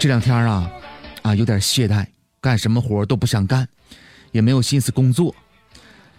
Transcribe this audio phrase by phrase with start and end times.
[0.00, 0.72] 这两天啊，
[1.20, 2.06] 啊有点懈怠，
[2.40, 3.68] 干什么活都不想干，
[4.32, 5.34] 也没有心思工作。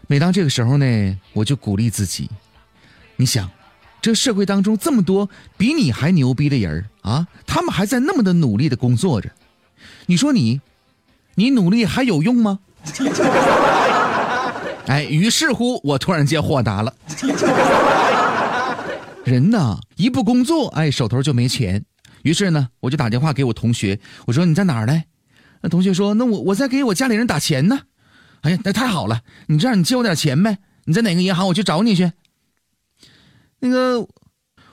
[0.05, 2.29] 每当这个时候呢，我就鼓励自己，
[3.15, 3.49] 你想，
[3.99, 9.31] 这社会当中这么多比你还牛逼的人啊，他们还在那么的努力的工作着，
[10.05, 10.61] 你说你，
[11.33, 12.59] 你努力还有用吗？
[14.85, 16.93] 哎，于是乎，我突然间豁达了。
[19.25, 21.83] 人呐，一不工作，哎，手头就没钱。
[22.23, 25.03] 于是呢，我就打电话给我同学，我说你在哪儿呢？
[25.61, 27.79] 那同学说，那我我在给我家里人打钱呢。
[28.41, 29.21] 哎呀，那太好了！
[29.47, 30.57] 你这样，你借我点钱呗？
[30.85, 31.47] 你在哪个银行？
[31.47, 32.11] 我去找你去。
[33.59, 34.07] 那个，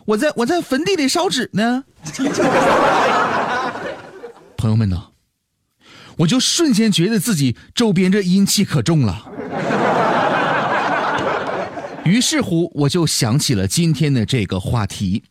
[0.07, 1.85] 我在我在坟地里烧纸呢。
[4.57, 5.09] 朋友们呢？
[6.17, 9.31] 我就瞬间觉得自己周边这阴气可重了。
[12.05, 15.23] 于是乎，我就想起了今天的这个话题，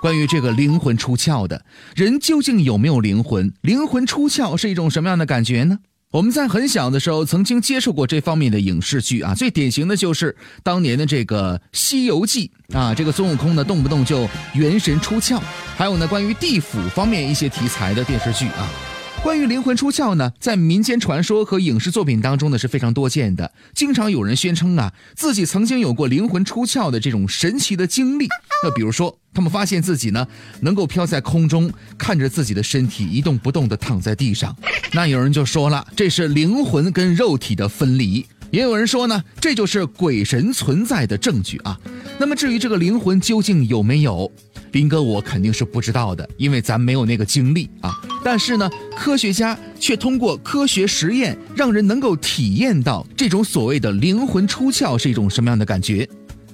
[0.00, 1.64] 关于这个灵魂出窍的
[1.94, 3.52] 人究竟有没有灵魂？
[3.60, 5.78] 灵魂出窍是一种什么样的感觉呢？
[6.12, 10.34] 我们在很小的时候曾经接触过这方面的影视剧啊，最典型的就是
[10.64, 15.40] 当年的这个《西游记》啊，这个孙悟空呢动不动就元神出窍，
[15.76, 18.89] 还有呢关于地府方面一些题材的电视剧啊。
[19.22, 28.26] 关于灵魂出窍呢，在民间传说和影视作品当中呢是非常多见的，经常有人宣称啊自己曾经有过灵魂出窍的这种神奇的经历。
[28.64, 30.26] 那比如说，他们发现自己呢
[30.62, 34.56] 能够飘在空中，看着自己的身体一动不动地躺在地上。
[34.92, 41.78] 那有人就说了，这是灵魂跟肉体的分离；也有人说呢，这就是鬼神存在的证据啊。
[42.18, 44.32] 那么至于这个灵魂究竟有没有？
[44.70, 48.00] 斌哥，我肯定是不知道的，因为咱没有那个经历啊。
[48.24, 56.08] 但是呢，科学家却通过科学实验，让人能够体验到这种所谓的灵魂出窍是一种什么样的感觉。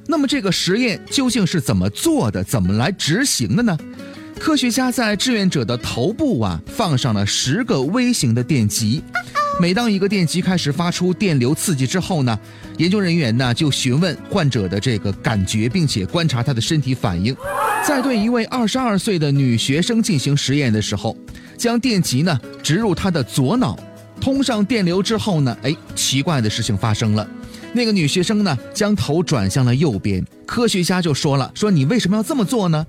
[0.07, 2.43] 那么这个实验究竟是怎么做的？
[2.45, 3.77] 怎么来执行的呢？
[4.39, 9.03] 科学家在志愿者的头部啊放上了十个微型的电极。
[9.59, 12.39] 每当一个电极开始发出电流刺激之后呢，
[12.77, 17.35] 研究人员呢就询问患者的这个感觉，并且观察他的身体反应。
[17.87, 21.17] 在对一位二十二岁的女学生进行实验的时候，
[21.57, 23.79] 将电极呢植入她的左脑，
[24.21, 27.25] 通上电流之后呢，哎，奇怪的事情发生了。
[27.73, 32.85] 那个女学生呢将头转向了右边，科学家就说了：“说你为什么要这么做呢？”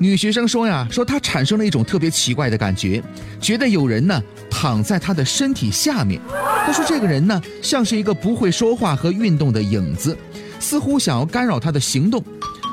[0.00, 3.00] 女学生说呀：“说她产生了一种特别奇怪的感觉，
[3.40, 4.20] 觉得有人呢。”
[4.50, 6.20] 躺在她的身体下面，
[6.66, 10.18] 她说：“这个人呢，像是一个不会说话和运动的影子，
[10.58, 12.22] 似乎想要干扰她的行动。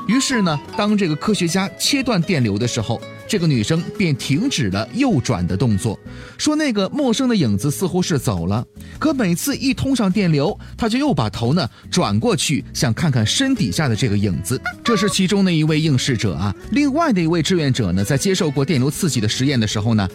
[0.06, 5.98] 于是呢，当这个科学家切断电流的时候，这个女生便停止了右转的动作。
[6.36, 8.66] 说那个陌生的影子似乎是走了，
[8.98, 14.60] 可每次一通上电流，她就又把头呢转过去，想看看身底下的这个影子。
[14.82, 16.54] 这是其中的一位应试者啊。
[16.72, 20.08] 另外的一位志愿者呢，在接受过电流刺激的实验的时候呢。”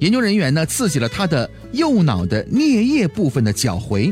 [0.00, 4.10] 研究人员呢刺激了他的右脑的颞叶部分的角回，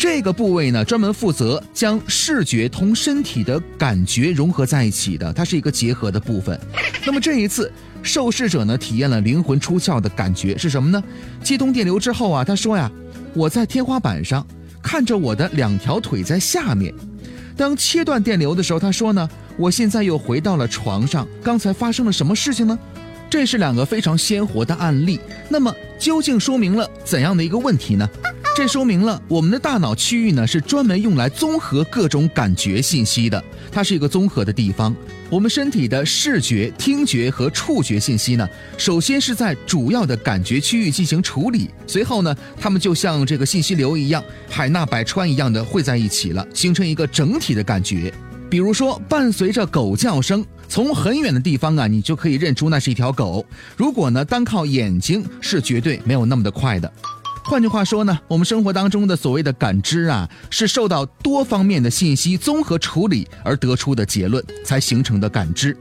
[0.00, 6.58] 这个部位呢专门负责将视觉同身体的感觉融合在一起的，它是一个结合的部分。
[7.04, 7.70] 那么这一次
[8.02, 11.04] 受试者呢体验了灵魂出窍的感觉是什么呢？
[11.44, 12.90] 接通电流之后啊，他说呀，
[13.34, 14.44] 我在天花板上
[14.82, 16.94] 看着我的两条腿在下面。
[17.54, 19.28] 当切断电流的时候，他说呢，
[19.58, 21.28] 我现在又回到了床上。
[21.44, 22.78] 刚才发生了什么事情呢？
[23.28, 28.08] 这是两个非常鲜活的案例，那么究竟说明了怎样的一个问题呢？
[28.56, 34.94] 这说明了我们的大脑区域呢是专门用来综合各种感觉信息的，它是一个综合的地方。
[35.30, 38.46] 我们身体的视觉、听觉和触觉信息呢，
[38.76, 48.12] 首先是在主要的感觉区域进行处理，随后呢，它们就像这个信息流一样，海纳百川一样的汇在一起了，形成一个整体的感觉。
[48.50, 50.44] 比如说，伴随着狗叫声。
[50.68, 53.44] 从很远的地方啊，你就可以认出那是一条狗。
[53.76, 56.92] 如果呢，单靠眼睛是绝对没有那么的快的。
[57.50, 65.76] 换句话说呢，我们生活当中的所谓的感知啊，是受到多方面的信息综合处理而得出的结论才形成的感知。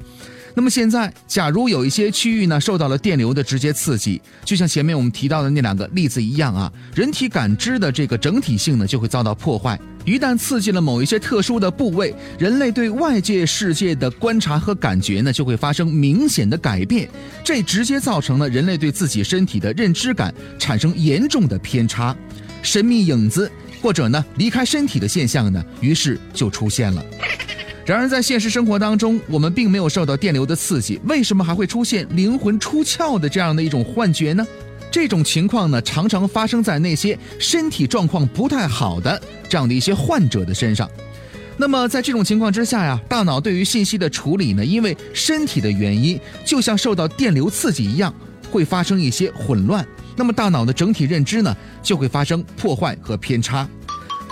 [0.56, 9.80] 那么现在，假如有一些区域呢受到了电流的直接刺激，就像前面我们提到的那两个例子一样啊，人体感知的这个整体性呢就会遭到破坏。
[10.10, 17.08] 一旦刺激了某一些特殊的部位，人类对外界世界的观察和感觉呢就会发生明显的改变，
[17.44, 22.16] 这直接造成了人类对自己身体的认知感产生严重的偏差，
[22.64, 23.52] 神秘影子
[23.84, 27.06] 或者呢离开身体的现象呢，于是就出现了。
[27.86, 34.46] 然而，在现实生活当中，我们并没有受到电流的刺激，为什么还会出现灵魂出窍的这样的一种幻觉呢？
[34.92, 40.90] 这种情况呢，常常发生在那些身体状况不太好的这样的一些患者的身上。
[41.58, 48.14] 那么，在这种情况之下呀，大脑对于信息的处理呢，因为身体的原因，就像受到电流刺激一样，
[48.50, 53.68] 会发生一些混乱，那么大脑的整体认知呢就会发生破坏和偏差。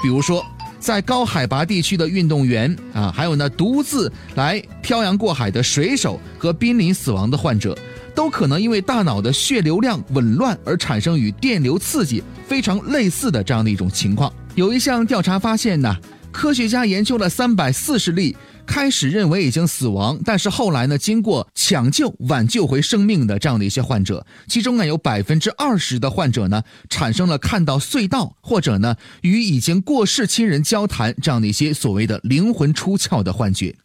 [0.02, 0.46] 比如说，
[0.80, 7.78] 在高海拔地区的运动员啊，还有呢独自来漂洋过海的水手和濒临死亡的患者，
[8.18, 14.34] 都可能因为大脑的血流量紊乱而产生与电流刺激非常类似的这样的一种情况。
[14.56, 15.96] 有一项调查发现呢。
[16.30, 33.76] 科学家研究了三百四十例开始认为已经死亡，但是后来呢，经过抢救挽救回生命的这样的一些患者，其中呢有百分之二十的患者呢产生了看到隧道或者呢与已经过世亲人交谈这样的一些所谓的灵魂出窍的幻觉。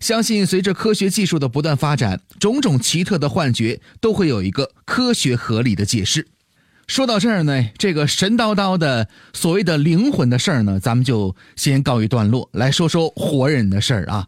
[0.00, 6.26] 相信随着科学技术的不断发展，种种奇特的幻觉都会有一个科学合理的解释。
[6.86, 14.26] 说到这儿呢，这个神叨叨的所谓的灵魂的事儿呢，咱们就先告一段落，来说说活人的事儿啊。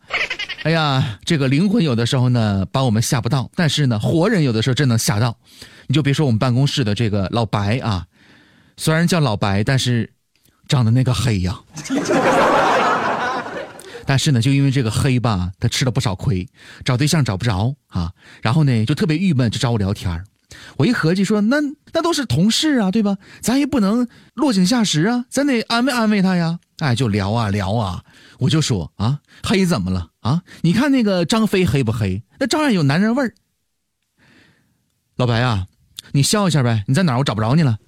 [0.65, 5.39] 哎呀，这个灵魂有的时候呢把我们吓不到，但是呢，活人有的时候真能吓到。
[5.87, 8.05] 你就别说我们办公室的这个老白啊，
[8.77, 10.13] 虽然叫老白，但是
[10.69, 11.59] 长得那个黑呀。
[14.11, 16.49] 但是呢，就因为这个黑吧，他吃了不少亏，
[16.85, 18.13] 找对象找不着啊，
[18.43, 20.25] 然后呢就特别郁闷，就找我聊天。
[20.79, 21.59] 我一合计说，那
[21.93, 23.19] 那都是同事啊，对吧？
[23.41, 26.59] 咱也不能落井下石啊，咱得安慰安慰他呀。
[26.81, 28.03] 哎，就聊啊聊啊，
[28.41, 30.43] 我就说啊，黑怎么了啊？
[30.63, 32.25] 你看那个张飞黑不黑？
[32.41, 33.33] 那照样有男人味儿。
[35.15, 35.69] 老白啊，
[36.11, 37.19] 你笑一下呗，你在哪儿？
[37.19, 37.79] 我找不着你了。